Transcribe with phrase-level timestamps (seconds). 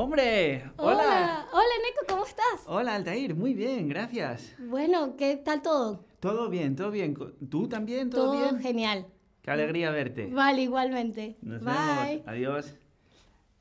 [0.00, 0.62] ¡Hombre!
[0.76, 1.48] ¡Hola!
[1.52, 2.62] Hola, Neko, ¿cómo estás?
[2.68, 4.54] Hola, Altair, muy bien, gracias.
[4.60, 6.04] Bueno, ¿qué tal todo?
[6.20, 7.18] Todo bien, todo bien.
[7.50, 8.08] ¿Tú también?
[8.08, 8.60] ¿Todo, Todo bien?
[8.60, 9.06] genial.
[9.42, 10.28] Qué alegría verte.
[10.32, 11.36] Vale, igualmente.
[11.42, 11.74] Nos Bye.
[11.74, 12.28] vemos.
[12.28, 12.76] Adiós.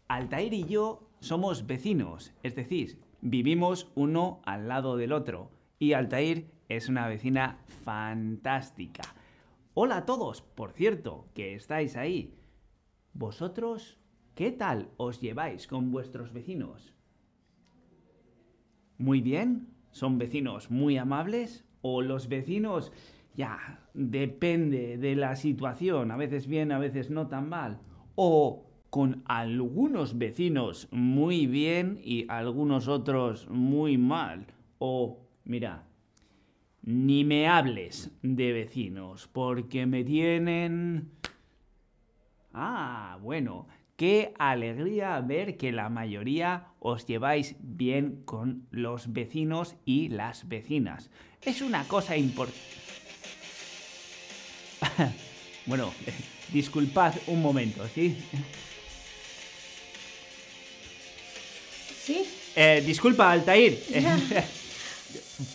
[0.10, 5.50] Altair y yo somos vecinos, es decir, vivimos uno al lado del otro.
[5.80, 9.02] Y Altair es una vecina fantástica.
[9.74, 12.36] Hola a todos, por cierto, que estáis ahí.
[13.14, 13.98] ¿Vosotros
[14.38, 16.94] qué tal os lleváis con vuestros vecinos?
[19.00, 22.92] Muy bien, son vecinos muy amables o los vecinos
[23.36, 27.80] ya depende de la situación, a veces bien, a veces no tan mal,
[28.16, 34.46] o con algunos vecinos muy bien y algunos otros muy mal,
[34.78, 35.84] o mira,
[36.84, 41.12] ni me hables de vecinos porque me tienen
[42.60, 43.68] Ah, bueno,
[43.98, 51.10] qué alegría ver que la mayoría os lleváis bien con los vecinos y las vecinas.
[51.42, 52.60] Es una cosa importante.
[55.66, 55.92] bueno,
[56.54, 58.16] disculpad un momento, ¿sí?
[62.04, 62.24] ¿Sí?
[62.56, 63.84] Eh, disculpa, Altair.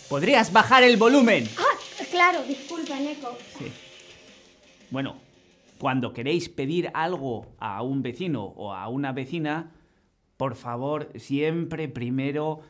[0.08, 1.48] ¿Podrías bajar el volumen?
[1.56, 3.38] Ah, claro, disculpa, Neko.
[3.58, 3.72] Sí.
[4.90, 5.16] Bueno,
[5.82, 9.72] cuando queréis pedir algo a un vecino o a una vecina,
[10.36, 12.60] por favor, siempre primero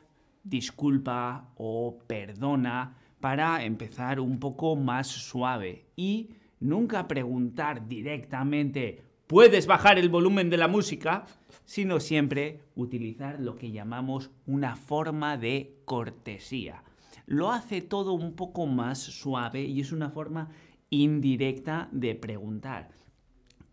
[0.42, 9.98] disculpa o perdona para empezar un poco más suave y nunca preguntar directamente ¿puedes bajar
[9.98, 11.26] el volumen de la música?
[11.66, 16.82] sino siempre utilizar lo que llamamos una forma de cortesía.
[17.26, 20.48] Lo hace todo un poco más suave y es una forma
[20.92, 22.90] indirecta de preguntar.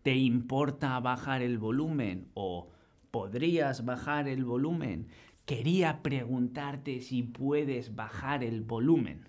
[0.02, 2.28] ¿Te importa bajar el volumen?
[2.32, 2.70] ¿O
[3.10, 5.08] podrías bajar el volumen?
[5.44, 9.28] Quería preguntarte si puedes bajar el volumen.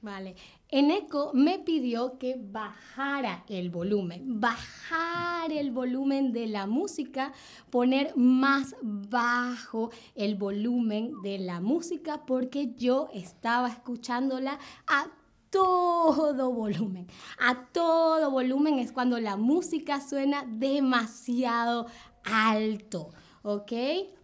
[0.00, 0.36] Vale.
[0.68, 7.32] Eneco me pidió que bajara el volumen, bajar el volumen de la música,
[7.70, 15.06] poner más bajo el volumen de la música porque yo estaba escuchándola a
[15.54, 17.06] todo volumen.
[17.38, 21.86] A todo volumen es cuando la música suena demasiado
[22.24, 23.10] alto,
[23.42, 23.72] ¿ok?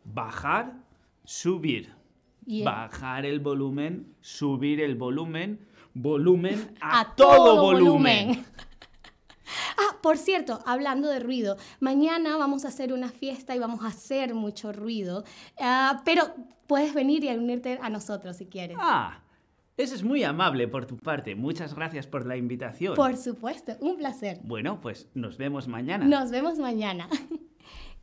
[0.04, 0.74] Bajar,
[1.24, 1.94] subir.
[2.64, 5.64] Bajar el volumen, subir el volumen,
[5.94, 8.44] volumen a, a todo, volumen.
[9.76, 13.88] Ah, por cierto, hablando de ruido, mañana vamos a hacer una fiesta y vamos a
[13.88, 15.24] hacer mucho ruido,
[15.58, 16.34] Ah, pero
[16.66, 18.76] puedes venir y unirte a nosotros si quieres.
[18.80, 19.22] Ah,
[19.80, 21.34] eso es muy amable por tu parte.
[21.34, 22.94] Muchas gracias por la invitación.
[22.94, 24.38] Por supuesto, un placer.
[24.42, 26.04] Bueno, pues nos vemos mañana.
[26.04, 27.08] Nos vemos mañana.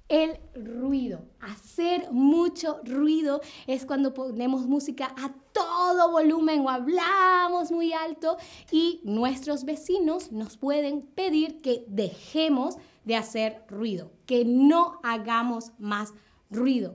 [0.09, 7.91] El ruido, hacer mucho ruido es cuando ponemos música a todo volumen o hablamos muy
[7.91, 8.37] alto
[8.71, 16.11] y nuestros vecinos nos pueden pedir que dejemos de hacer ruido, que no hagamos más
[16.11, 16.26] ruido.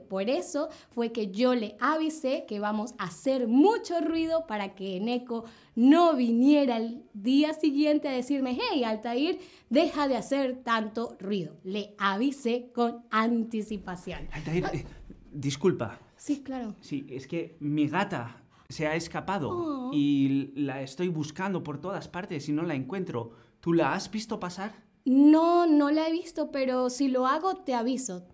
[0.09, 4.97] Por eso fue que yo le avisé que vamos a hacer mucho ruido para que
[4.97, 11.55] Eneco no viniera el día siguiente a decirme, hey, Altair, deja de hacer tanto ruido.
[11.63, 14.27] Le avisé con anticipación.
[14.31, 14.85] Altair, eh,
[15.31, 15.99] disculpa.
[16.17, 16.75] Sí, claro.
[16.81, 19.91] Sí, es que mi gata se ha escapado Oh.
[19.93, 23.31] y la estoy buscando por todas partes y no la encuentro.
[23.59, 24.73] ¿Tú la has visto pasar?
[25.05, 28.25] No, no la he visto, pero si lo hago, te aviso.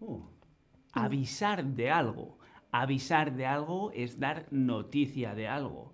[0.00, 0.30] Oh.
[0.94, 2.38] Avisar de algo.
[2.70, 5.92] Avisar de algo es dar noticia de algo.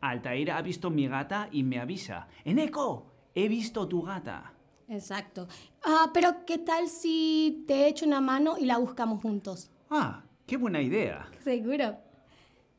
[0.00, 2.28] Altair ha visto mi gata y me avisa.
[2.44, 4.52] Eneco, he visto tu gata.
[4.88, 5.48] Exacto.
[5.84, 9.70] Ah, pero ¿qué tal si te echo una mano y la buscamos juntos?
[9.90, 11.28] Ah, qué buena idea.
[11.40, 11.98] Seguro.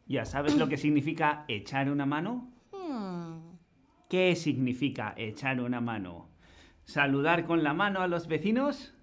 [0.08, 2.50] ¿Ya sabes lo que significa echar una mano?
[2.72, 3.58] Hmm.
[4.09, 6.29] ¿Qué significa echar una mano?
[6.85, 8.94] ¿Saludar con la mano a los vecinos?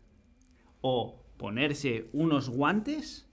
[0.80, 3.26] ¿O ponerse unos guantes?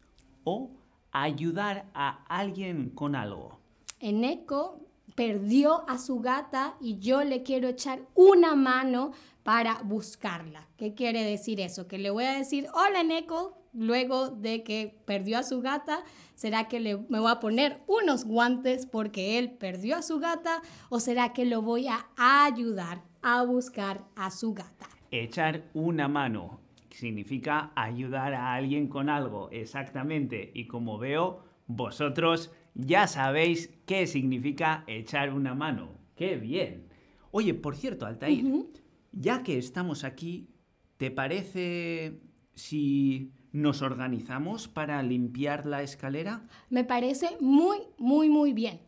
[0.43, 0.71] ¿O
[1.11, 3.59] ayudar a alguien con algo?
[3.99, 4.79] Eneco
[5.15, 9.11] perdió a su gata y yo le quiero echar una mano
[9.43, 10.67] para buscarla.
[10.77, 11.87] ¿Qué quiere decir eso?
[11.87, 16.03] Que le voy a decir, hola Eneco, luego de que perdió a su gata,
[16.35, 20.61] ¿será que le, me voy a poner unos guantes porque él perdió a su gata?
[20.89, 24.87] ¿O será que lo voy a ayudar a buscar a su gata?
[25.11, 26.59] Echar una mano
[26.91, 30.51] significa ayudar a alguien con algo, exactamente.
[30.53, 35.97] Y como veo, vosotros ya sabéis qué significa echar una mano.
[36.15, 36.87] ¡Qué bien!
[37.31, 38.45] Oye, por cierto, Altair,
[39.11, 40.49] ya que estamos aquí,
[40.97, 42.19] ¿te parece
[42.53, 46.47] si nos organizamos para limpiar la escalera?
[46.69, 48.81] Me parece muy, muy, muy bien.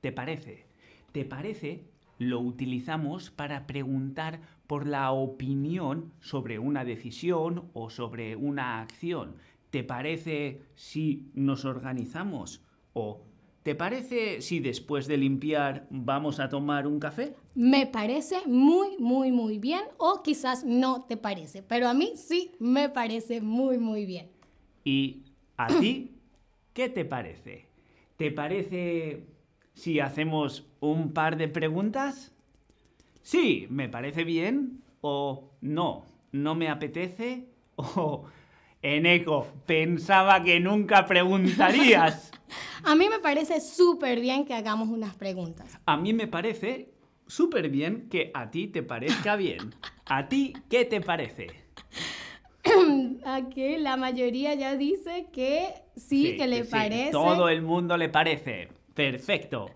[0.00, 0.66] ¿Te parece?
[1.12, 1.84] ¿Te parece?
[2.18, 9.36] Lo utilizamos para preguntar por la opinión sobre una decisión o sobre una acción.
[9.70, 12.62] ¿Te parece si nos organizamos?
[12.92, 13.22] ¿O
[13.62, 17.34] te parece si después de limpiar vamos a tomar un café?
[17.54, 19.82] Me parece muy, muy, muy bien.
[19.98, 21.62] O quizás no te parece.
[21.62, 24.28] Pero a mí sí me parece muy, muy bien.
[24.84, 25.24] ¿Y
[25.56, 26.12] a ti
[26.72, 27.66] qué te parece?
[28.16, 29.26] ¿Te parece
[29.74, 32.35] si hacemos un par de preguntas?
[33.26, 34.84] Sí, me parece bien.
[35.00, 37.48] O no, no me apetece.
[37.76, 38.24] O
[38.80, 42.30] Eneco, pensaba que nunca preguntarías.
[42.84, 45.76] A mí me parece súper bien que hagamos unas preguntas.
[45.86, 46.94] A mí me parece
[47.26, 49.74] súper bien que a ti te parezca bien.
[50.06, 51.48] ¿A ti qué te parece?
[53.26, 57.10] Aquí la mayoría ya dice que sí, que le parece.
[57.10, 58.68] Todo el mundo le parece.
[58.94, 59.66] Perfecto.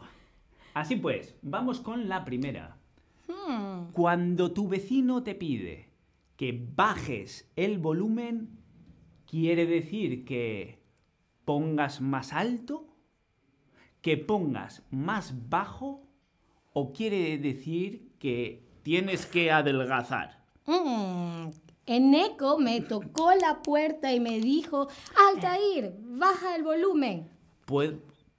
[0.73, 2.80] Así pues, vamos con la primera.
[3.31, 5.89] Hmm, Cuando tu vecino te pide
[6.37, 8.59] que bajes el volumen,
[9.27, 10.83] ¿quiere decir que
[11.45, 12.87] pongas más alto?
[14.01, 16.03] ¿Que pongas más bajo?
[16.73, 20.45] ¿O quiere decir que tienes que adelgazar?
[20.67, 21.51] mm.
[21.87, 24.87] Eneco me tocó la puerta y me dijo,
[25.29, 27.29] Altair, baja el volumen.
[27.67, 27.95] Pues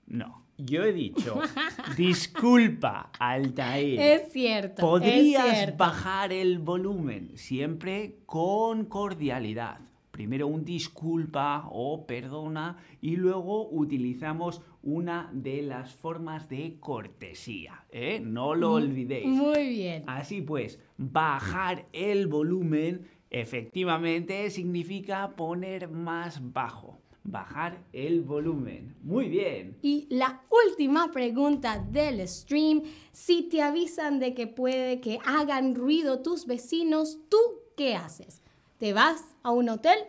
[0.08, 1.40] no, yo he dicho,
[1.98, 4.00] disculpa, Altair.
[4.00, 4.82] Es cierto.
[4.82, 5.78] Podrías es cierto.
[5.78, 9.80] bajar el volumen, siempre con cordialidad.
[10.12, 17.86] Primero un disculpa o perdona y luego utilizamos una de las formas de cortesía.
[17.92, 18.20] ¿eh?
[18.22, 19.28] No lo olvidéis.
[19.28, 20.04] Muy bien.
[20.08, 27.00] Así pues, bajar el volumen efectivamente significa poner más bajo.
[27.24, 28.96] Bajar el volumen.
[29.04, 29.78] Muy bien.
[29.84, 32.82] Y la última pregunta del stream,
[33.12, 37.38] si te avisan de que puede que hagan ruido tus vecinos, ¿tú
[37.78, 38.42] qué haces?
[38.80, 40.00] ¿Te vas a un hotel?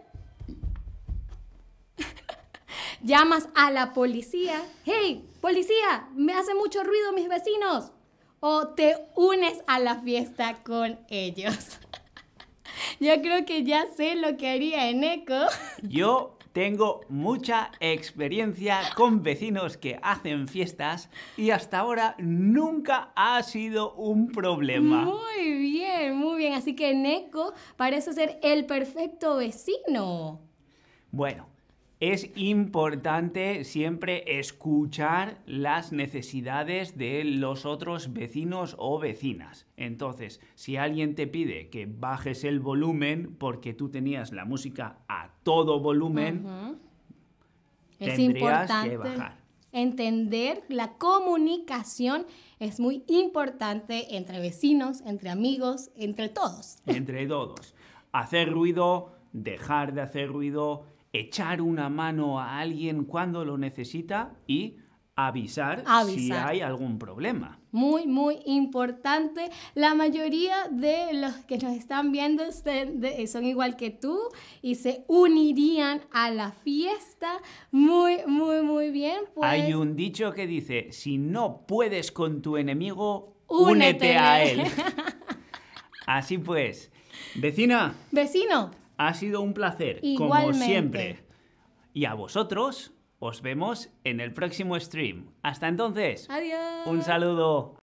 [3.02, 4.62] ¿Llamas a la policía?
[4.84, 6.08] ¡Hey, policía!
[6.14, 7.92] Me hace mucho ruido mis vecinos.
[8.40, 11.78] ¿O te unes a la fiesta con ellos?
[13.00, 15.34] Yo creo que ya sé lo que haría Eneco.
[15.82, 23.94] Yo tengo mucha experiencia con vecinos que hacen fiestas y hasta ahora nunca ha sido
[23.94, 25.04] un problema.
[25.04, 26.54] Muy bien, muy bien.
[26.54, 30.40] Así que Neko parece ser el perfecto vecino.
[31.10, 31.46] Bueno,
[32.02, 39.68] es importante siempre escuchar las necesidades de los otros vecinos o vecinas.
[39.76, 45.30] Entonces, si alguien te pide que bajes el volumen porque tú tenías la música a
[45.44, 46.44] todo volumen.
[48.00, 49.38] Es tendrías importante que bajar.
[49.70, 52.26] entender la comunicación
[52.58, 56.78] es muy importante entre vecinos, entre amigos, entre todos.
[56.86, 57.76] entre todos.
[58.10, 64.76] Hacer ruido, dejar de hacer ruido, echar una mano a alguien cuando lo necesita y
[65.14, 67.58] avisar, si hay algún problema.
[67.70, 69.50] Muy, muy importante.
[69.74, 74.18] La mayoría de los que nos están viendo son igual que tú
[74.62, 77.40] y se unirían a la fiesta.
[77.70, 79.20] Muy, muy, muy bien.
[79.34, 83.72] Pues, Hay un dicho que dice, si no puedes con tu enemigo, Únete.
[83.72, 84.62] únete a él.
[86.06, 86.90] Así pues,
[87.36, 91.24] vecina, Vecino, ha sido un placer, como siempre.
[91.92, 95.30] Y a vosotros, os vemos en el próximo stream.
[95.42, 96.86] Hasta entonces, adiós.
[96.86, 97.76] un saludo.